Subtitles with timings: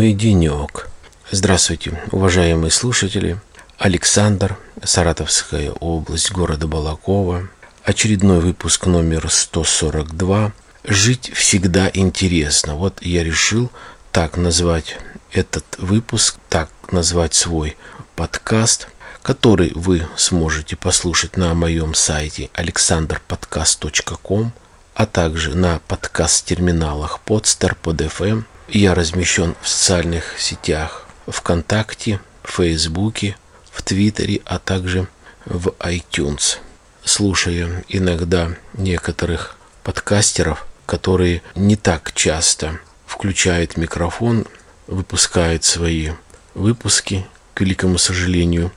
[0.00, 0.88] И денек.
[1.30, 3.38] Здравствуйте, уважаемые слушатели.
[3.76, 7.50] Александр, Саратовская область, города Балакова.
[7.84, 10.52] Очередной выпуск номер 142.
[10.84, 12.76] Жить всегда интересно.
[12.76, 13.70] Вот я решил
[14.10, 14.96] так назвать
[15.32, 17.76] этот выпуск, так назвать свой
[18.16, 18.88] подкаст,
[19.20, 24.52] который вы сможете послушать на моем сайте alexanderpodcast.com
[24.94, 28.44] а также на подкаст-терминалах Podster, PodFM.
[28.72, 33.36] Я размещен в социальных сетях ВКонтакте, Фейсбуке,
[33.72, 35.08] в Твиттере, а также
[35.44, 36.58] в iTunes.
[37.02, 44.46] Слушаю иногда некоторых подкастеров, которые не так часто включают микрофон,
[44.86, 46.10] выпускают свои
[46.54, 48.70] выпуски, к великому сожалению,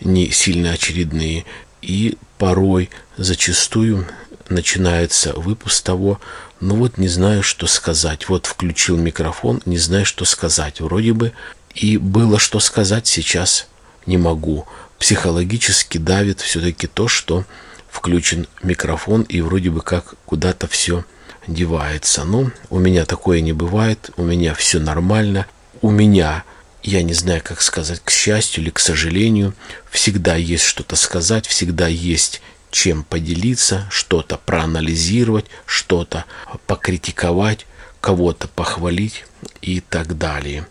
[0.00, 1.44] не сильно очередные,
[1.82, 4.08] и порой, зачастую
[4.48, 6.20] начинается выпуск того,
[6.60, 8.28] ну вот не знаю, что сказать.
[8.28, 10.80] Вот включил микрофон, не знаю, что сказать.
[10.80, 11.32] Вроде бы
[11.74, 13.68] и было что сказать, сейчас
[14.06, 14.66] не могу.
[14.98, 17.44] Психологически давит все-таки то, что
[17.90, 21.04] включен микрофон и вроде бы как куда-то все
[21.46, 22.24] девается.
[22.24, 25.46] Но у меня такое не бывает, у меня все нормально.
[25.82, 26.44] У меня,
[26.82, 29.54] я не знаю, как сказать, к счастью или к сожалению,
[29.90, 32.40] всегда есть что-то сказать, всегда есть
[32.76, 36.26] чем поделиться, что-то проанализировать, что-то
[36.66, 37.66] покритиковать,
[38.02, 39.24] кого-то похвалить
[39.62, 40.68] и так далее.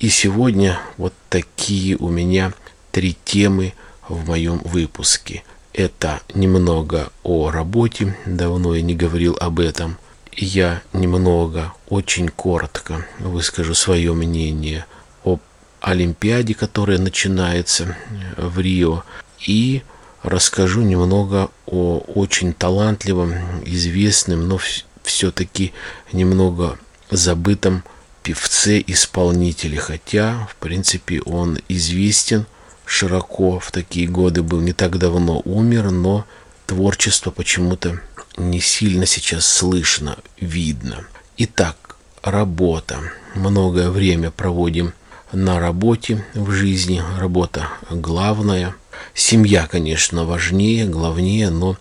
[0.00, 2.54] И сегодня вот такие у меня
[2.90, 3.74] три темы
[4.08, 5.44] в моем выпуске.
[5.74, 9.98] Это немного о работе, давно я не говорил об этом.
[10.34, 14.86] Я немного, очень коротко выскажу свое мнение
[15.22, 15.38] о
[15.82, 17.94] Олимпиаде, которая начинается
[18.38, 19.04] в Рио,
[19.46, 19.82] и
[20.22, 23.34] расскажу немного о очень талантливом,
[23.64, 24.58] известном, но
[25.02, 25.72] все-таки
[26.12, 26.78] немного
[27.10, 27.84] забытом
[28.22, 32.46] певце-исполнителе, хотя, в принципе, он известен
[32.86, 36.24] широко в такие годы, был не так давно умер, но
[36.66, 38.00] творчество почему-то
[38.36, 41.04] не сильно сейчас слышно, видно.
[41.36, 43.00] Итак, работа.
[43.34, 44.92] Многое время проводим
[45.32, 48.76] на работе в жизни, работа главная–
[49.14, 51.76] Семья, конечно, важнее, главнее, но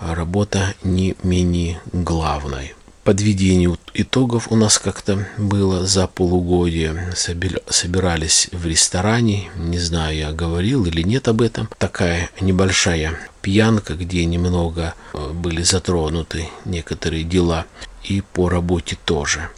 [0.00, 2.74] работа не менее главной.
[3.04, 7.14] Подведение итогов у нас как-то было за полугодие.
[7.16, 11.70] Собирались в ресторане, не знаю, я говорил или нет об этом.
[11.78, 17.64] Такая небольшая пьянка, где немного э, были затронуты некоторые дела
[18.04, 19.48] и по работе тоже.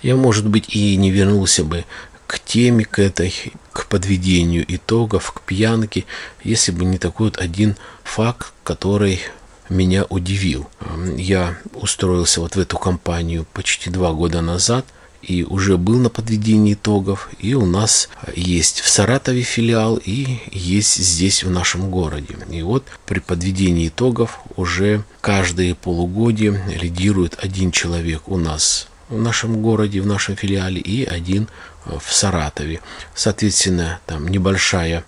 [0.00, 1.84] Я, может быть, и не вернулся бы
[2.26, 6.04] к теме, к этой, к подведению итогов, к пьянке,
[6.42, 9.20] если бы не такой вот один факт, который
[9.68, 10.68] меня удивил.
[11.16, 14.86] Я устроился вот в эту компанию почти два года назад
[15.22, 17.28] и уже был на подведении итогов.
[17.38, 22.36] И у нас есть в Саратове филиал и есть здесь в нашем городе.
[22.50, 29.62] И вот при подведении итогов уже каждые полугодие лидирует один человек у нас в нашем
[29.62, 31.48] городе, в нашем филиале и один
[31.84, 32.80] в Саратове.
[33.14, 35.04] Соответственно, там небольшая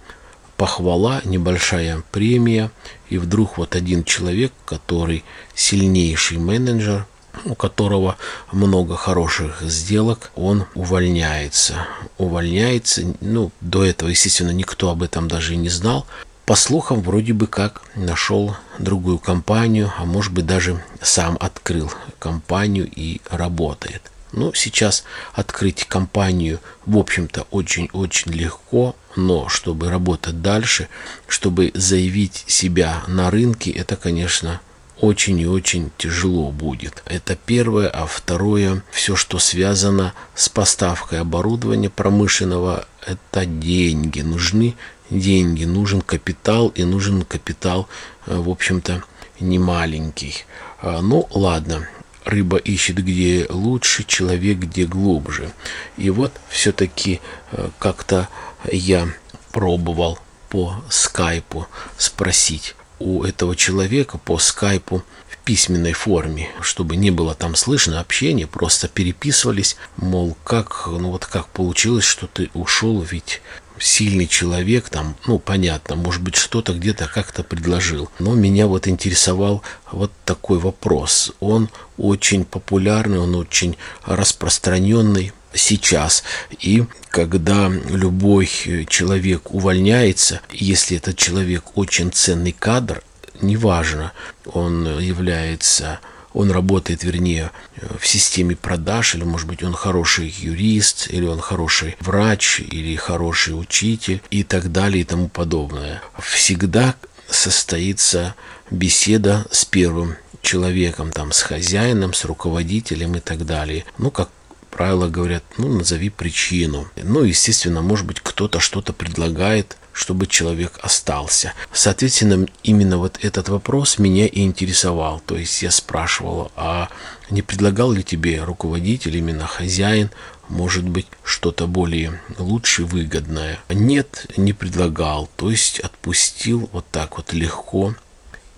[0.56, 2.70] похвала, небольшая премия,
[3.08, 7.06] и вдруг вот один человек, который сильнейший менеджер,
[7.44, 8.16] у которого
[8.50, 11.86] много хороших сделок, он увольняется.
[12.18, 16.06] Увольняется, ну, до этого, естественно, никто об этом даже и не знал.
[16.48, 22.90] По слухам, вроде бы как нашел другую компанию, а может быть даже сам открыл компанию
[22.90, 24.00] и работает.
[24.32, 25.04] Ну, сейчас
[25.34, 30.88] открыть компанию, в общем-то, очень-очень легко, но чтобы работать дальше,
[31.26, 34.62] чтобы заявить себя на рынке, это, конечно,
[35.00, 37.02] очень и очень тяжело будет.
[37.06, 37.88] Это первое.
[37.88, 44.20] А второе, все, что связано с поставкой оборудования промышленного, это деньги.
[44.20, 44.74] Нужны
[45.10, 47.88] деньги, нужен капитал, и нужен капитал,
[48.26, 49.02] э, в общем-то,
[49.40, 50.34] не маленький.
[50.80, 51.88] А, ну, ладно,
[52.24, 55.50] рыба ищет где лучше, человек где глубже.
[55.96, 57.20] И вот все-таки
[57.52, 58.28] э, как-то
[58.70, 59.08] я
[59.52, 60.18] пробовал
[60.48, 61.66] по скайпу
[61.96, 68.46] спросить у этого человека по скайпу в письменной форме, чтобы не было там слышно общения,
[68.46, 73.40] просто переписывались, мол, как, ну вот как получилось, что ты ушел, ведь
[73.78, 78.10] сильный человек, там, ну, понятно, может быть, что-то где-то как-то предложил.
[78.18, 81.32] Но меня вот интересовал вот такой вопрос.
[81.40, 86.22] Он очень популярный, он очень распространенный сейчас.
[86.60, 88.46] И когда любой
[88.88, 93.02] человек увольняется, если этот человек очень ценный кадр,
[93.40, 94.12] неважно,
[94.46, 96.00] он является
[96.34, 97.50] он работает, вернее,
[97.98, 103.58] в системе продаж, или, может быть, он хороший юрист, или он хороший врач, или хороший
[103.58, 106.02] учитель, и так далее, и тому подобное.
[106.20, 106.94] Всегда
[107.28, 108.34] состоится
[108.70, 113.84] беседа с первым человеком, там, с хозяином, с руководителем и так далее.
[113.96, 114.30] Ну, как
[114.70, 116.88] правило, говорят, ну, назови причину.
[116.96, 121.54] Ну, естественно, может быть, кто-то что-то предлагает, чтобы человек остался.
[121.72, 125.20] Соответственно, именно вот этот вопрос меня и интересовал.
[125.26, 126.88] То есть я спрашивал, а
[127.30, 130.10] не предлагал ли тебе руководитель, именно хозяин,
[130.48, 133.58] может быть, что-то более лучше, выгодное?
[133.68, 135.28] Нет, не предлагал.
[135.36, 137.94] То есть отпустил вот так вот легко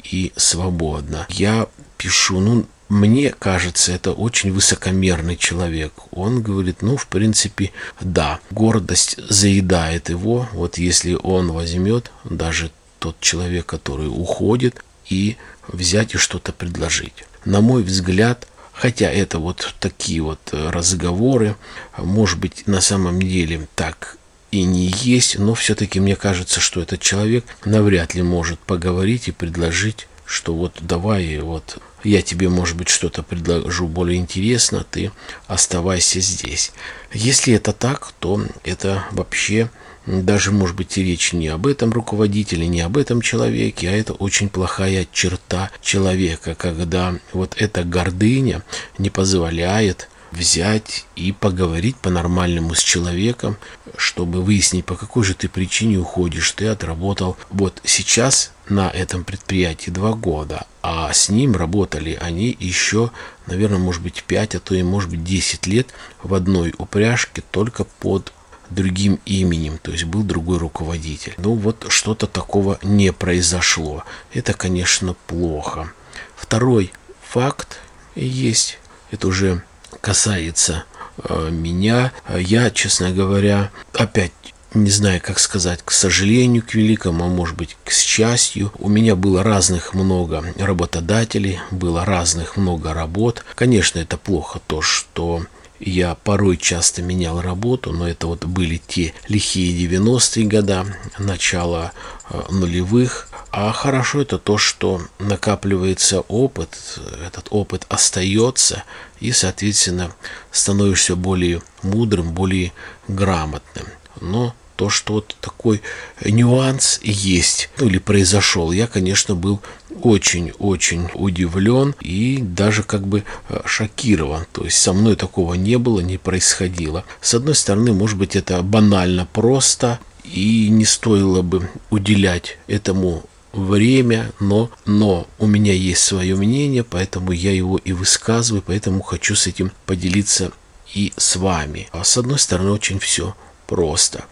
[0.04, 1.26] и свободно.
[1.30, 5.94] Я пишу, ну, мне кажется, это очень высокомерный человек.
[6.10, 10.48] Он говорит, ну, в принципе, да, гордость заедает его.
[10.52, 15.36] Вот если он возьмет даже тот человек, который уходит, и
[15.68, 17.24] взять и что-то предложить.
[17.44, 21.56] На мой взгляд, хотя это вот такие вот разговоры,
[21.96, 24.16] может быть, на самом деле так
[24.50, 29.32] и не есть, но все-таки мне кажется, что этот человек навряд ли может поговорить и
[29.32, 35.10] предложить, что вот давай вот я тебе, может быть, что-то предложу более интересно, ты
[35.48, 36.72] оставайся здесь.
[37.12, 39.70] Если это так, то это вообще
[40.06, 44.12] даже, может быть, и речь не об этом руководителе, не об этом человеке, а это
[44.14, 48.62] очень плохая черта человека, когда вот эта гордыня
[48.98, 53.56] не позволяет взять и поговорить по-нормальному с человеком,
[53.96, 56.52] чтобы выяснить, по какой же ты причине уходишь.
[56.52, 63.10] Ты отработал вот сейчас на этом предприятии два года, а с ним работали они еще,
[63.46, 65.88] наверное, может быть, 5, а то и может быть 10 лет
[66.22, 68.32] в одной упряжке только под
[68.70, 71.34] другим именем, то есть был другой руководитель.
[71.38, 74.04] Ну вот что-то такого не произошло.
[74.32, 75.92] Это, конечно, плохо.
[76.36, 76.92] Второй
[77.22, 77.78] факт
[78.14, 78.78] есть,
[79.10, 79.62] это уже
[80.00, 80.84] касается
[81.18, 82.12] э, меня.
[82.34, 84.32] Я, честно говоря, опять
[84.74, 88.72] не знаю, как сказать, к сожалению, к великому, а может быть, к счастью.
[88.78, 93.44] У меня было разных много работодателей, было разных много работ.
[93.54, 95.42] Конечно, это плохо то, что
[95.80, 100.86] я порой часто менял работу, но это вот были те лихие 90-е года,
[101.18, 101.92] начало
[102.28, 103.28] э, нулевых.
[103.50, 108.84] А хорошо это то, что накапливается опыт, этот опыт остается,
[109.20, 110.12] и, соответственно,
[110.52, 112.72] становишься более мудрым, более
[113.08, 113.86] грамотным.
[114.20, 115.82] Но то, что вот такой
[116.24, 119.60] нюанс есть, ну или произошел, я, конечно, был
[120.02, 124.46] очень-очень удивлен и даже как бы э, шокирован.
[124.52, 127.04] То есть со мной такого не было, не происходило.
[127.20, 134.32] С одной стороны, может быть, это банально просто, и не стоило бы уделять этому время,
[134.40, 139.46] но, но у меня есть свое мнение, поэтому я его и высказываю, поэтому хочу с
[139.46, 140.52] этим поделиться
[140.94, 141.90] и с вами.
[141.92, 143.34] А с одной стороны, очень все
[143.70, 144.24] просто.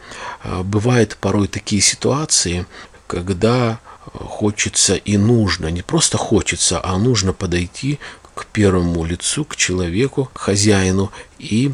[0.42, 2.66] А, бывают порой такие ситуации,
[3.06, 3.78] когда
[4.12, 8.00] хочется и нужно, не просто хочется, а нужно подойти
[8.34, 11.72] к первому лицу, к человеку, к хозяину и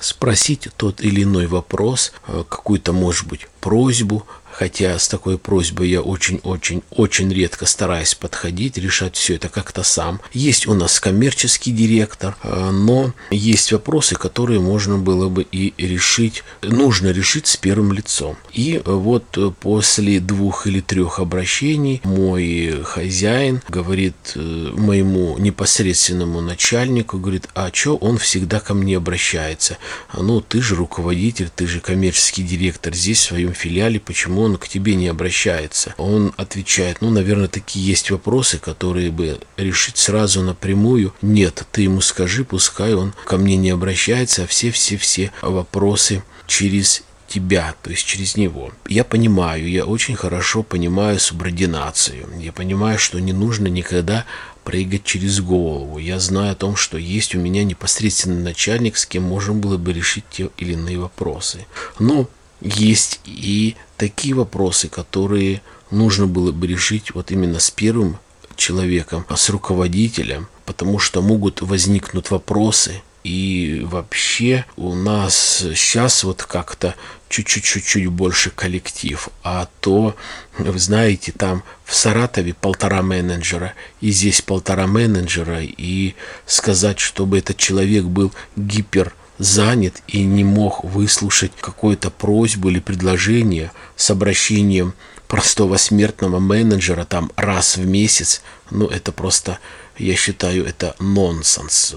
[0.00, 4.26] спросить тот или иной вопрос, а, какую-то, может быть, просьбу,
[4.60, 10.20] хотя с такой просьбой я очень-очень-очень редко стараюсь подходить, решать все это как-то сам.
[10.34, 16.44] Есть у нас коммерческий директор, а, но есть вопросы, которые можно было бы и решить,
[16.60, 18.36] нужно решить с первым лицом.
[18.52, 24.40] И вот после двух или трех обращений мой хозяин говорит э,
[24.76, 29.78] моему непосредственному начальнику, говорит, а что он всегда ко мне обращается?
[30.14, 34.68] Ну, ты же руководитель, ты же коммерческий директор здесь в своем филиале, почему он к
[34.68, 35.94] тебе не обращается.
[35.96, 41.14] Он отвечает, ну, наверное, такие есть вопросы, которые бы решить сразу напрямую.
[41.22, 47.74] Нет, ты ему скажи, пускай он ко мне не обращается, а все-все-все вопросы через тебя,
[47.82, 48.72] то есть через него.
[48.88, 52.28] Я понимаю, я очень хорошо понимаю субординацию.
[52.38, 54.26] Я понимаю, что не нужно никогда
[54.64, 55.98] прыгать через голову.
[55.98, 59.92] Я знаю о том, что есть у меня непосредственный начальник, с кем можно было бы
[59.92, 61.66] решить те или иные вопросы.
[61.98, 62.28] Но
[62.60, 68.18] есть и такие вопросы, которые нужно было бы решить вот именно с первым
[68.56, 76.42] человеком, а с руководителем, потому что могут возникнуть вопросы, и вообще у нас сейчас вот
[76.42, 76.94] как-то
[77.28, 79.28] чуть-чуть-чуть больше коллектив.
[79.42, 80.16] А то,
[80.58, 86.14] вы знаете, там в Саратове полтора менеджера, и здесь полтора менеджера, и
[86.46, 93.72] сказать, чтобы этот человек был гипер занят и не мог выслушать какую-то просьбу или предложение
[93.96, 94.92] с обращением
[95.28, 99.58] простого смертного менеджера там раз в месяц, ну это просто,
[99.96, 101.96] я считаю, это нонсенс.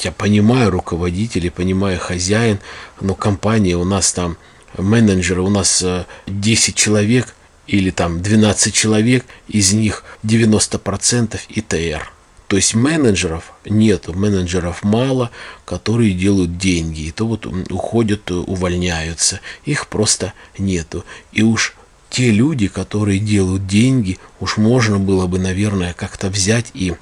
[0.00, 2.58] Я понимаю руководителей, понимаю хозяин,
[3.00, 4.36] но компания у нас там,
[4.76, 5.82] менеджеры у нас
[6.26, 7.34] 10 э, человек
[7.66, 12.11] или там 12 человек, из них 90% ИТР.
[12.52, 15.30] То есть менеджеров нету, менеджеров мало,
[15.64, 17.04] которые делают деньги.
[17.04, 19.40] И то вот уходят, увольняются.
[19.64, 21.06] Их просто нету.
[21.32, 21.74] И уж
[22.10, 26.92] те люди, которые делают деньги, уж можно было бы, наверное, как-то взять и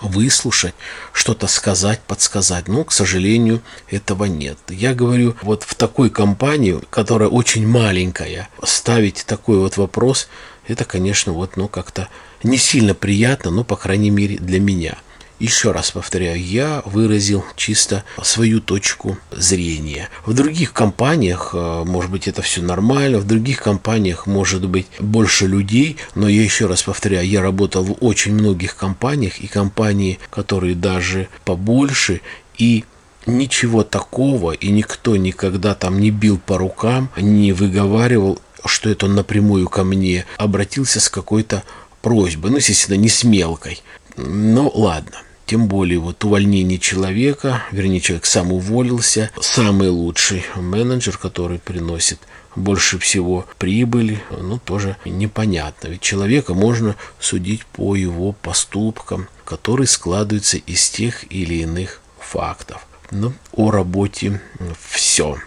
[0.00, 0.74] выслушать,
[1.12, 2.66] что-то сказать, подсказать.
[2.66, 4.58] Но, к сожалению, этого нет.
[4.68, 10.28] Я говорю, вот в такой компании, которая очень маленькая, ставить такой вот вопрос,
[10.68, 12.08] это, конечно, вот, ну, как-то
[12.42, 14.96] не сильно приятно, но, по крайней мере, для меня.
[15.38, 20.08] Еще раз повторяю, я выразил чисто свою точку зрения.
[20.24, 25.46] В других компаниях, э, может быть, это все нормально, в других компаниях может быть больше
[25.46, 30.74] людей, но я еще раз повторяю, я работал в очень многих компаниях, и компании, которые
[30.74, 32.22] даже побольше,
[32.56, 32.84] и
[33.26, 39.14] ничего такого, и никто никогда там не бил по рукам, не выговаривал, что это он
[39.14, 41.64] напрямую ко мне обратился с какой-то
[42.02, 43.82] просьбой, ну, естественно, не с мелкой.
[44.16, 45.22] Ну, ладно.
[45.46, 52.18] Тем более вот увольнение человека, вернее человек сам уволился, самый лучший менеджер, который приносит
[52.56, 55.88] больше всего прибыли, ну тоже непонятно.
[55.88, 62.84] Ведь человека можно судить по его поступкам, которые складываются из тех или иных фактов.
[63.12, 64.40] Ну, о работе
[64.88, 65.38] все.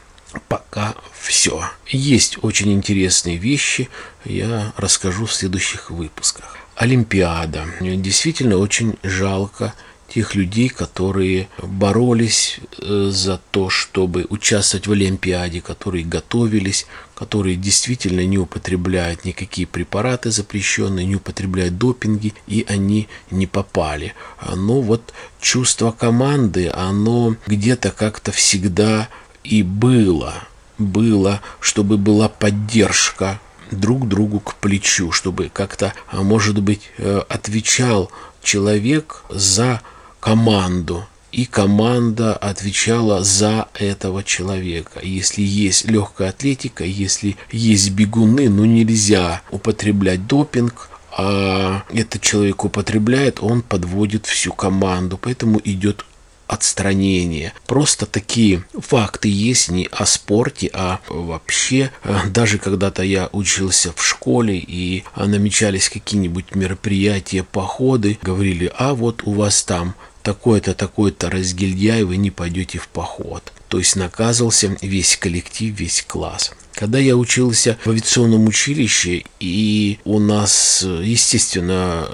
[0.48, 1.64] Пока все.
[1.88, 3.90] Есть очень интересные вещи,
[4.26, 6.56] я расскажу в следующих выпусках.
[6.76, 7.66] Олимпиада.
[7.82, 9.74] Действительно очень жалко
[10.10, 18.26] тех людей, которые боролись э, за то, чтобы участвовать в Олимпиаде, которые готовились, которые действительно
[18.26, 24.14] не употребляют никакие препараты запрещенные, не употребляют допинги, и они не попали.
[24.56, 29.10] Но вот чувство команды, оно где-то как-то всегда
[29.50, 30.36] и было.
[30.78, 33.42] Было, чтобы была поддержка
[33.72, 39.82] друг другу к плечу, чтобы как-то, а может быть, э, отвечал человек за
[40.20, 45.00] команду, и команда отвечала за этого человека.
[45.04, 53.40] Если есть легкая атлетика, если есть бегуны, ну нельзя употреблять допинг, а этот человек употребляет,
[53.42, 56.06] он подводит всю команду, поэтому идет
[56.50, 57.54] отстранение.
[57.68, 61.92] Просто такие факты есть не о спорте, а вообще.
[62.04, 69.22] Э, даже когда-то я учился в школе и намечались какие-нибудь мероприятия, походы, говорили, а вот
[69.26, 73.54] у вас там такой-то, такой-то разгильдяй, вы не пойдете в поход.
[73.68, 76.52] То есть наказывался весь коллектив, весь класс.
[76.74, 82.08] Когда я учился в авиационном училище, и у нас, естественно,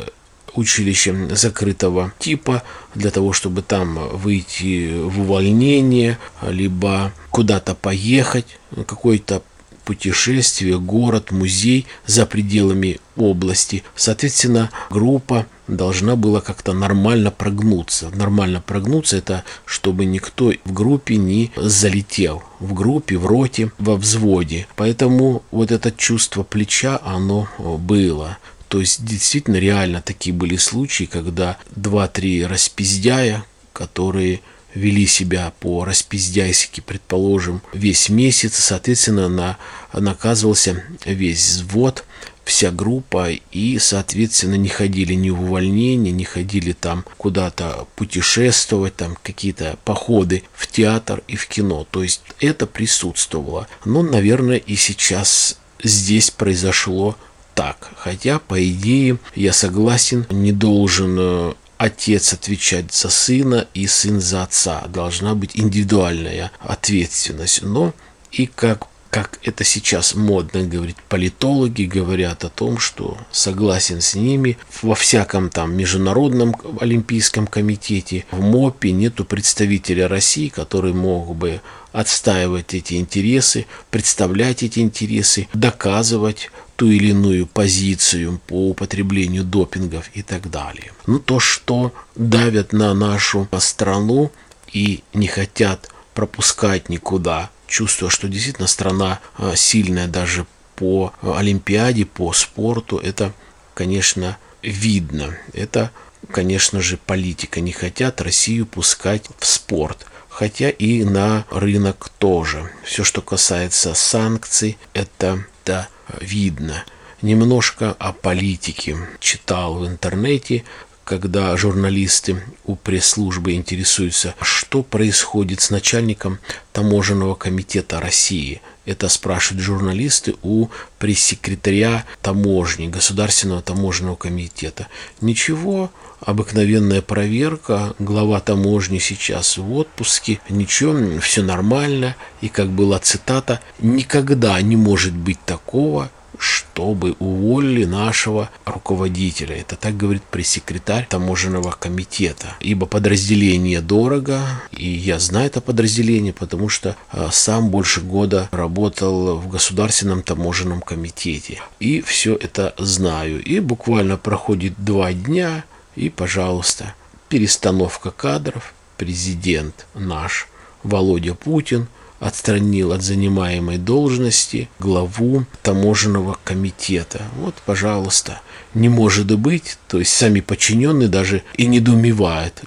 [0.57, 9.41] училище закрытого типа, для того, чтобы там выйти в увольнение, либо куда-то поехать, какой-то
[9.85, 13.83] путешествие, город, музей за пределами области.
[13.95, 18.09] Соответственно, группа должна была как-то нормально прогнуться.
[18.09, 22.43] Нормально прогнуться это, чтобы никто в группе не залетел.
[22.59, 24.67] В группе, в роте, во взводе.
[24.75, 28.37] Поэтому вот это чувство плеча, оно было.
[28.67, 34.41] То есть действительно реально такие были случаи, когда два-три распиздяя, которые
[34.73, 39.57] вели себя по распиздяйски, предположим, весь месяц, соответственно, на,
[39.93, 42.03] наказывался весь взвод,
[42.43, 49.17] вся группа, и, соответственно, не ходили ни в увольнение, не ходили там куда-то путешествовать, там
[49.23, 51.87] какие-то походы в театр и в кино.
[51.89, 53.67] То есть это присутствовало.
[53.83, 57.17] Но, наверное, и сейчас здесь произошло
[57.55, 57.89] так.
[57.97, 64.43] Хотя, по идее, я согласен, не должен э, отец отвечать за сына и сын за
[64.43, 64.83] отца.
[64.87, 67.63] Должна быть индивидуальная ответственность.
[67.63, 67.93] Но
[68.31, 74.57] и как как это сейчас модно говорить, политологи говорят о том, что согласен с ними,
[74.81, 81.61] во всяком там международном олимпийском комитете, в МОПе нету представителя России, который мог бы
[81.93, 90.21] отстаивать эти интересы, представлять эти интересы, доказывать ту или иную позицию по употреблению допингов и
[90.21, 90.91] так далее.
[91.07, 94.31] Ну, то, что давят на нашу страну
[94.71, 102.33] и не хотят пропускать никуда чувствуя, что действительно страна а, сильная даже по Олимпиаде, по
[102.33, 103.33] спорту, это,
[103.73, 105.37] конечно, видно.
[105.53, 105.91] Это,
[106.31, 107.61] конечно же, политика.
[107.61, 110.05] Не хотят Россию пускать в спорт.
[110.29, 112.69] Хотя и на рынок тоже.
[112.83, 115.87] Все, что касается санкций, это да,
[116.21, 116.83] видно.
[117.21, 118.97] немножко о политике.
[119.19, 120.63] Читал в интернете,
[121.03, 126.39] когда журналисты у пресс-службы интересуются, что происходит с начальником
[126.73, 128.61] таможенного комитета России.
[128.85, 130.67] Это спрашивают журналисты у
[130.99, 134.87] пресс-секретаря таможни, Государственного таможенного комитета.
[135.21, 135.91] Ничего,
[136.25, 142.15] обыкновенная проверка, глава таможни сейчас в отпуске, ничего, все нормально.
[142.41, 149.55] И как была цитата, никогда не может быть такого, чтобы уволили нашего руководителя.
[149.55, 152.55] Это так говорит пресс-секретарь таможенного комитета.
[152.59, 154.41] Ибо подразделение дорого,
[154.71, 160.81] и я знаю это подразделение, потому что а, сам больше года работал в Государственном таможенном
[160.81, 161.61] комитете.
[161.79, 163.43] И все это знаю.
[163.43, 165.63] И буквально проходит два дня,
[165.95, 166.93] и, пожалуйста,
[167.29, 168.73] перестановка кадров.
[168.97, 170.47] Президент наш
[170.83, 171.87] Володя Путин–
[172.19, 177.23] отстранил от занимаемой должности главу таможенного комитета.
[177.37, 178.41] Вот, пожалуйста,
[178.73, 182.63] не может быть, то есть сами подчиненные даже и недоумевают,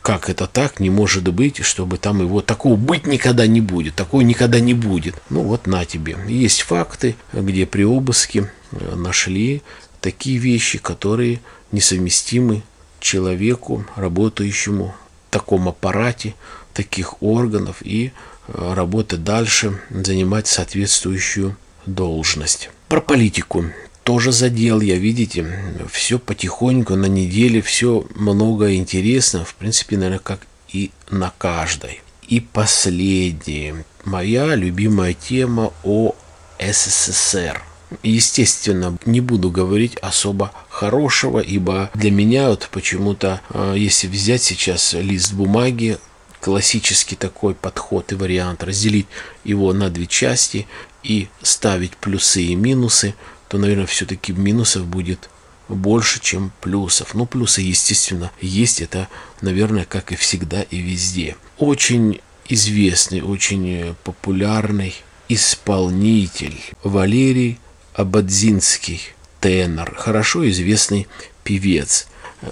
[0.00, 4.22] как это так, не может быть, чтобы там его такого быть никогда не будет, такого
[4.22, 5.14] никогда не будет.
[5.30, 6.16] Ну вот на тебе.
[6.28, 9.62] Есть факты, где при обыске э, нашли
[10.00, 12.62] такие вещи, которые несовместимы
[13.02, 14.94] человеку, работающему
[15.28, 16.34] в таком аппарате,
[16.72, 18.12] таких органов и
[18.48, 21.56] работать дальше, занимать соответствующую
[21.86, 22.70] должность.
[22.88, 23.66] Про политику
[24.04, 25.46] тоже задел я, видите,
[25.90, 30.40] все потихоньку на неделе, все много интересно, в принципе, наверное, как
[30.72, 32.00] и на каждой.
[32.26, 36.14] И последнее, моя любимая тема о
[36.58, 37.62] СССР.
[38.02, 44.92] Естественно, не буду говорить особо хорошего, ибо для меня вот почему-то, а, если взять сейчас
[44.94, 45.98] лист бумаги,
[46.40, 49.06] классический такой подход и вариант, разделить
[49.44, 50.66] его на две части
[51.02, 53.14] и ставить плюсы и минусы,
[53.48, 55.30] то, наверное, все-таки минусов будет
[55.68, 57.14] больше, чем плюсов.
[57.14, 58.80] Ну, плюсы, естественно, есть.
[58.80, 59.08] Это,
[59.40, 61.36] наверное, как и всегда и везде.
[61.58, 64.94] Очень известный, очень популярный
[65.28, 67.58] исполнитель Валерий
[67.94, 69.00] Абадзинский,
[69.40, 71.08] тенор, хорошо известный
[71.44, 72.08] певец.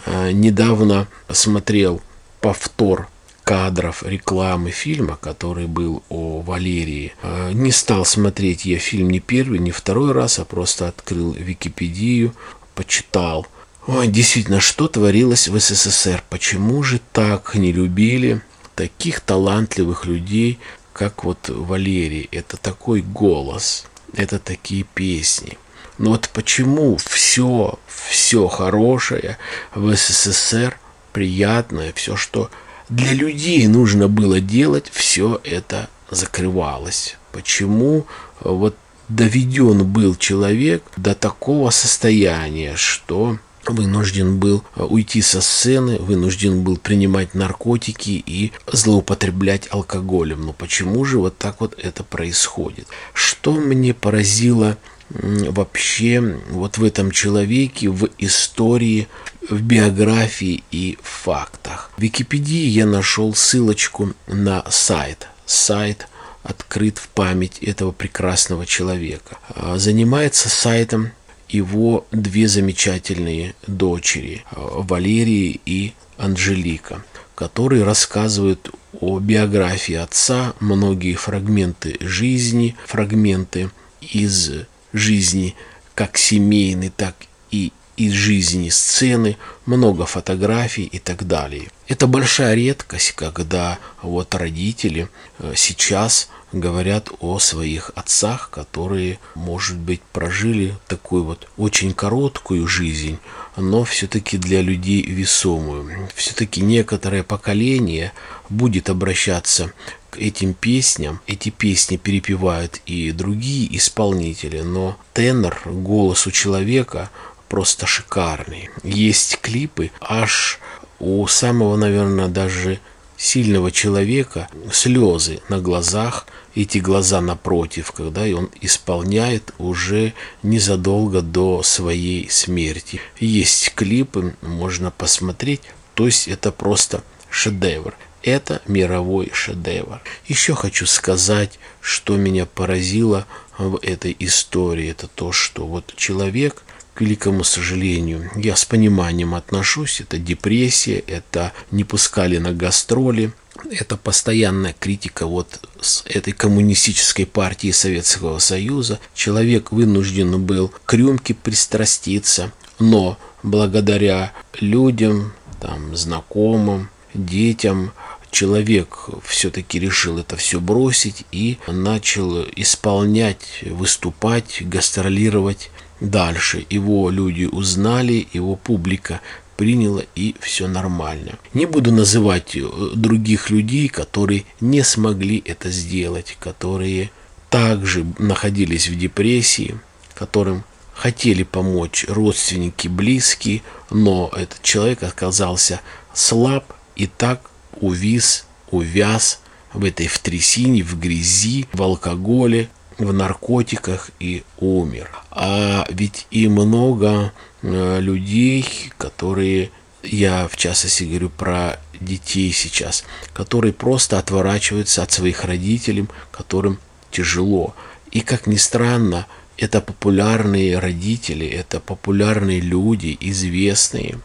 [0.07, 2.03] Э, недавно смотрел
[2.40, 3.09] повтор
[3.50, 7.14] кадров рекламы фильма, который был о Валерии.
[7.20, 12.33] А, не стал смотреть я фильм не первый, не второй раз, а просто открыл Википедию,
[12.76, 13.48] почитал.
[13.88, 16.22] Ой, действительно, что творилось в СССР?
[16.31, 18.40] Почему же так не любили
[18.76, 20.61] таких талантливых людей,
[20.92, 22.29] как вот Валерий?
[22.31, 25.58] Это такой голос, это такие песни.
[25.98, 29.36] Но вот почему все, все хорошее
[29.74, 30.78] в СССР,
[31.12, 32.50] приятное, все, что
[32.88, 37.16] для людей нужно было делать, все это закрывалось.
[37.32, 38.06] Почему
[38.40, 38.76] вот
[39.08, 43.38] доведен был человек до такого состояния, что
[43.70, 50.46] вынужден был уйти со сцены, вынужден был принимать наркотики и злоупотреблять алкоголем.
[50.46, 52.87] Но почему же вот так вот это происходит?
[53.12, 54.76] Что мне поразило
[55.11, 59.09] вообще вот в этом человеке, в истории,
[59.48, 61.90] в биографии и фактах.
[61.96, 65.26] В Википедии я нашел ссылочку на сайт.
[65.46, 66.06] Сайт
[66.42, 69.38] открыт в память этого прекрасного человека.
[69.48, 71.11] А, занимается сайтом
[71.52, 81.96] его две замечательные дочери, а, Валерия и Анжелика, которые рассказывают о биографии отца, многие фрагменты
[82.00, 84.50] жизни, фрагменты из
[84.92, 85.54] жизни,
[85.94, 87.14] как семейной, так
[87.50, 89.36] и из жизни сцены,
[89.66, 91.68] много фотографий и так далее.
[91.90, 95.09] Это большая редкость, когда вот родители
[95.40, 103.18] э, сейчас говорят о своих отцах, которые, может быть, прожили такую вот очень короткую жизнь,
[103.57, 106.09] но все-таки для людей весомую.
[106.14, 108.12] Все-таки некоторое поколение
[108.48, 109.72] будет обращаться
[110.11, 111.20] к этим песням.
[111.26, 117.11] Эти песни перепевают и другие исполнители, но тенор, голос у человека
[117.48, 118.70] просто шикарный.
[118.85, 120.61] Есть клипы аж
[121.00, 122.78] у самого, наверное, даже
[123.16, 132.28] сильного человека слезы на глазах, эти глаза напротив, когда он исполняет уже незадолго до своей
[132.30, 133.00] смерти.
[133.18, 135.62] Есть клипы, можно посмотреть,
[135.94, 137.94] то есть это просто шедевр.
[138.22, 140.02] Это мировой шедевр.
[140.26, 144.90] Еще хочу сказать, что меня поразило в этой истории.
[144.90, 146.62] Это то, что вот человек,
[147.00, 153.32] к великому сожалению, я с пониманием отношусь, это депрессия, это не пускали на гастроли,
[153.70, 159.00] это постоянная критика вот с этой коммунистической партии Советского Союза.
[159.14, 167.92] Человек вынужден был к рюмке пристраститься, но благодаря людям, там, знакомым, детям,
[168.30, 176.66] человек все-таки решил это все бросить и начал исполнять, выступать, гастролировать дальше.
[176.70, 179.20] Его люди узнали, его публика
[179.56, 181.38] приняла и все нормально.
[181.52, 182.62] Не буду называть э,
[182.94, 187.10] других людей, которые не смогли это сделать, которые
[187.50, 189.78] также находились в депрессии,
[190.14, 195.80] которым хотели помочь родственники, близкие, но этот человек оказался
[196.14, 199.40] слаб и так увис, увяз
[199.72, 202.68] в этой в трясине, в грязи, в алкоголе,
[203.06, 205.10] в наркотиках и умер.
[205.30, 207.32] А ведь и много
[207.62, 209.70] э, людей, которые,
[210.02, 216.78] я в частности говорю про детей сейчас, которые просто отворачиваются от своих родителей, которым
[217.10, 217.74] тяжело.
[218.10, 224.18] И как ни странно, это популярные родители, это популярные люди, известные.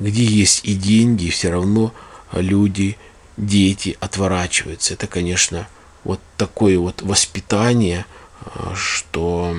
[0.00, 1.94] Где есть и деньги, все равно
[2.32, 2.96] люди,
[3.36, 4.94] дети отворачиваются.
[4.94, 5.68] Это, конечно,
[6.04, 8.06] вот такое вот воспитание,
[8.40, 9.56] а, что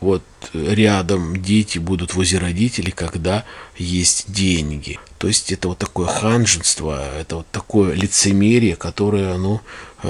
[0.00, 0.22] вот
[0.54, 3.44] рядом дети будут возле родителей, когда
[3.76, 4.98] есть деньги.
[5.18, 9.60] То есть это вот такое ханжество, это вот такое лицемерие, которое, ну,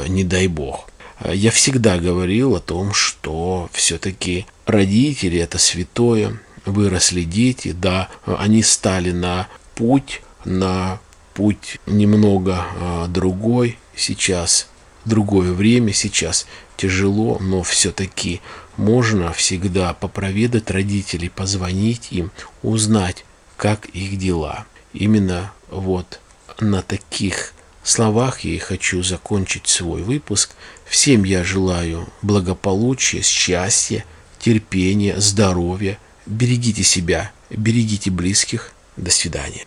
[0.07, 0.89] не дай бог.
[1.25, 9.11] Я всегда говорил о том, что все-таки родители это святое, выросли дети, да, они стали
[9.11, 11.01] на путь, на
[11.35, 14.69] путь немного а, другой сейчас,
[15.05, 18.41] другое время сейчас тяжело, но все-таки
[18.77, 22.31] можно всегда попроведать родителей, позвонить им,
[22.63, 23.25] узнать,
[23.57, 24.67] как их дела.
[24.93, 26.21] Именно вот
[26.61, 30.55] на таких словах я и хочу закончить свой выпуск.
[30.87, 34.05] Всем я желаю благополучия, счастья,
[34.39, 35.99] терпения, здоровья.
[36.27, 38.73] Берегите себя, берегите близких.
[38.97, 39.65] До свидания.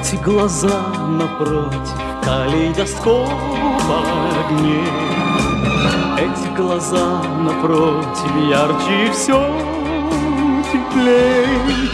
[0.00, 1.92] Эти глаза напротив
[2.24, 3.28] калейдоскоп
[4.40, 4.88] огней.
[6.16, 9.38] Эти глаза напротив ярче все
[10.72, 11.90] теплей.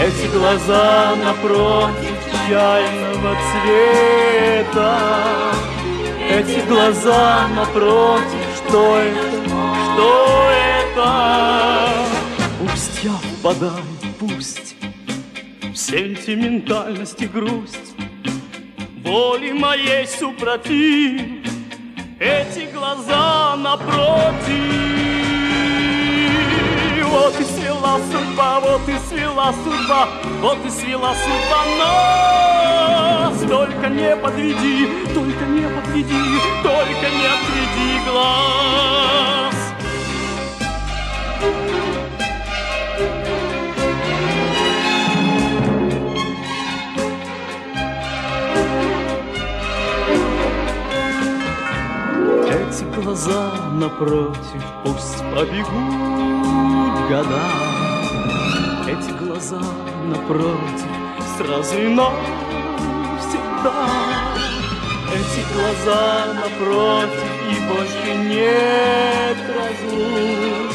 [0.00, 2.14] Эти глаза напротив
[2.48, 4.98] чайного цвета.
[6.30, 9.50] Эти глаза напротив, что это,
[9.84, 11.10] что это?
[12.60, 13.82] Пусть я впадаю,
[14.20, 14.69] пусть
[15.90, 17.94] сентиментальность и грусть.
[19.04, 21.20] Воли моей супротив
[22.20, 24.30] Эти глаза напротив.
[27.06, 30.08] Вот и свела судьба, вот и свела судьба
[30.40, 33.40] Вот и свела судьба нас.
[33.48, 39.10] Только не подведи, только не подведи Только не отведи глаз.
[41.42, 41.89] Эти
[53.02, 57.42] глаза напротив пусть побегут года.
[58.86, 59.60] Эти глаза
[60.06, 60.86] напротив
[61.36, 63.88] сразу и навсегда.
[65.12, 66.02] Эти глаза
[66.34, 70.72] напротив и больше нет разлук.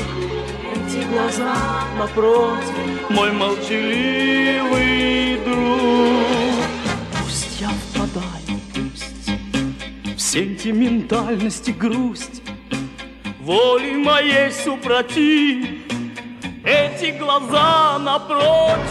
[0.74, 1.56] Эти глаза
[1.98, 6.35] напротив мой молчаливый друг
[10.36, 12.44] сентиментальность и грусть.
[13.40, 15.66] Воли моей супротив
[16.66, 18.84] Эти глаза напротив.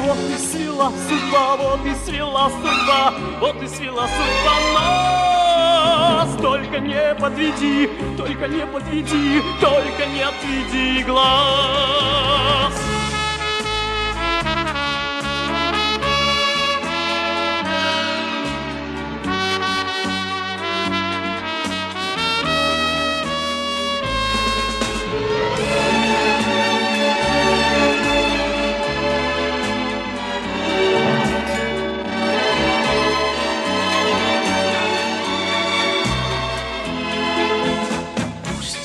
[0.00, 3.14] Вот и свела судьба, вот и свела судьба.
[3.40, 6.36] Вот и свела судьба нас.
[6.42, 12.33] Только не подведи, только не подведи Только не отведи глаз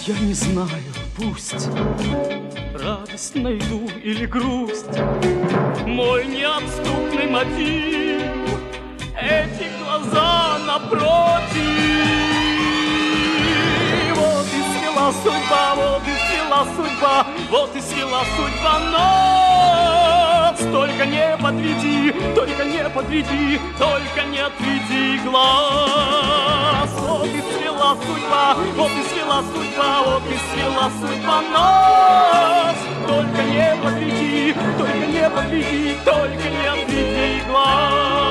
[0.09, 1.69] Я не знаю, пусть
[2.73, 4.97] радость найду или грусть.
[5.85, 8.23] Мой неотступный мотив
[9.21, 11.53] эти глаза напротив.
[14.15, 20.59] Вот и сила судьба, вот и сила судьба, вот и сила судьба нас.
[20.59, 26.89] Только не подведи, только не подведи, только не отведи глаз.
[26.97, 27.27] Вот
[27.89, 32.75] свела судьба, вот и свела судьба, вот и свела судьба нас.
[33.07, 38.28] Только не подведи, только не подведи, только не отведи глаз.